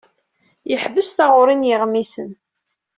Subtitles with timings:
[0.69, 2.29] Yeḥbes taɣuri n yiɣmisen.